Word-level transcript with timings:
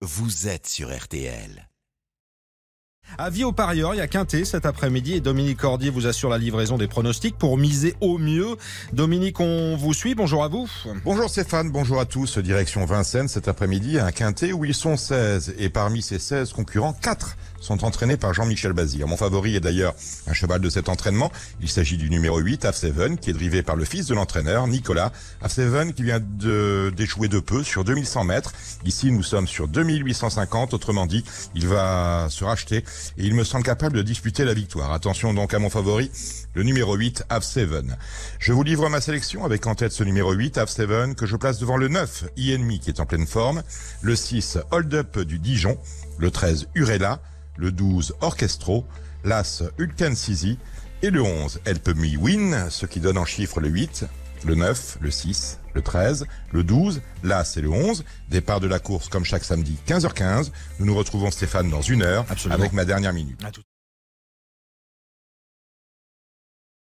vous 0.00 0.46
êtes 0.46 0.68
sur 0.68 0.96
RTL. 0.96 1.68
Avis 3.16 3.44
aux 3.44 3.52
parieurs, 3.52 3.94
il 3.94 3.98
y 3.98 4.00
a 4.00 4.06
Quintet 4.06 4.44
cet 4.44 4.66
après-midi 4.66 5.14
et 5.14 5.20
Dominique 5.20 5.58
Cordier 5.58 5.90
vous 5.90 6.06
assure 6.06 6.28
la 6.28 6.38
livraison 6.38 6.76
des 6.76 6.86
pronostics 6.86 7.36
pour 7.38 7.56
miser 7.56 7.96
au 8.00 8.18
mieux. 8.18 8.56
Dominique, 8.92 9.40
on 9.40 9.76
vous 9.76 9.94
suit, 9.94 10.14
bonjour 10.14 10.44
à 10.44 10.48
vous. 10.48 10.68
Bonjour 11.04 11.30
Stéphane, 11.30 11.70
bonjour 11.70 12.00
à 12.00 12.04
tous. 12.04 12.38
Direction 12.38 12.84
Vincennes 12.84 13.28
cet 13.28 13.48
après-midi, 13.48 13.98
un 13.98 14.12
quintet 14.12 14.52
où 14.52 14.64
ils 14.64 14.74
sont 14.74 14.96
16. 14.96 15.54
Et 15.58 15.68
parmi 15.68 16.02
ces 16.02 16.18
16 16.18 16.52
concurrents, 16.52 16.92
4 16.92 17.36
sont 17.60 17.84
entraînés 17.84 18.16
par 18.16 18.34
Jean-Michel 18.34 18.72
Bazir. 18.72 19.08
Mon 19.08 19.16
favori 19.16 19.56
est 19.56 19.60
d'ailleurs 19.60 19.94
un 20.28 20.32
cheval 20.32 20.60
de 20.60 20.70
cet 20.70 20.88
entraînement. 20.88 21.32
Il 21.60 21.68
s'agit 21.68 21.96
du 21.96 22.10
numéro 22.10 22.38
8, 22.38 22.64
Af7, 22.64 23.16
qui 23.16 23.30
est 23.30 23.32
drivé 23.32 23.62
par 23.62 23.74
le 23.74 23.84
fils 23.84 24.06
de 24.06 24.14
l'entraîneur, 24.14 24.68
Nicolas. 24.68 25.12
Af7 25.42 25.92
qui 25.92 26.04
vient 26.04 26.20
d'échouer 26.20 27.28
de 27.28 27.40
peu 27.40 27.64
sur 27.64 27.84
2100 27.84 28.24
mètres. 28.24 28.52
Ici, 28.84 29.10
nous 29.10 29.22
sommes 29.22 29.48
sur 29.48 29.66
2850. 29.66 30.74
Autrement 30.74 31.06
dit, 31.06 31.24
il 31.54 31.66
va 31.66 32.28
se 32.30 32.44
racheter 32.44 32.84
et 33.16 33.24
il 33.24 33.34
me 33.34 33.44
semble 33.44 33.64
capable 33.64 33.96
de 33.96 34.02
disputer 34.02 34.44
la 34.44 34.54
victoire. 34.54 34.92
Attention 34.92 35.34
donc 35.34 35.54
à 35.54 35.58
mon 35.58 35.70
favori, 35.70 36.10
le 36.54 36.62
numéro 36.62 36.94
8, 36.94 37.24
Av7. 37.30 37.96
Je 38.38 38.52
vous 38.52 38.62
livre 38.62 38.88
ma 38.88 39.00
sélection 39.00 39.44
avec 39.44 39.66
en 39.66 39.74
tête 39.74 39.92
ce 39.92 40.04
numéro 40.04 40.32
8, 40.32 40.58
Av7, 40.58 41.14
que 41.14 41.26
je 41.26 41.36
place 41.36 41.58
devant 41.58 41.76
le 41.76 41.88
9, 41.88 42.24
Enemy, 42.38 42.80
qui 42.80 42.90
est 42.90 43.00
en 43.00 43.06
pleine 43.06 43.26
forme, 43.26 43.62
le 44.02 44.16
6, 44.16 44.58
Hold 44.70 44.94
Up 44.94 45.18
du 45.18 45.38
Dijon, 45.38 45.78
le 46.18 46.30
13, 46.30 46.68
Urella, 46.74 47.20
le 47.56 47.72
12, 47.72 48.14
Orchestro, 48.20 48.84
l'As, 49.24 49.62
Ulcan 49.78 50.14
Sisi, 50.14 50.58
et 51.02 51.10
le 51.10 51.22
11, 51.22 51.60
Help 51.64 51.88
Me 51.96 52.16
Win, 52.16 52.66
ce 52.70 52.86
qui 52.86 53.00
donne 53.00 53.18
en 53.18 53.24
chiffre 53.24 53.60
le 53.60 53.68
8, 53.68 54.04
le 54.44 54.54
9, 54.54 54.98
le 55.00 55.10
6, 55.10 55.58
le 55.74 55.82
13, 55.82 56.26
le 56.52 56.64
12, 56.64 57.00
l'As 57.22 57.56
et 57.56 57.60
le 57.60 57.70
11. 57.70 58.04
Départ 58.30 58.60
de 58.60 58.66
la 58.66 58.78
course 58.78 59.08
comme 59.08 59.24
chaque 59.24 59.44
samedi 59.44 59.76
15h15. 59.86 60.50
Nous 60.78 60.86
nous 60.86 60.94
retrouvons 60.94 61.30
Stéphane 61.30 61.70
dans 61.70 61.82
une 61.82 62.02
heure 62.02 62.24
Absolument. 62.28 62.58
avec 62.60 62.72
ma 62.72 62.84
dernière 62.84 63.12
minute. 63.12 63.42
À 63.44 63.50
tout- 63.50 63.62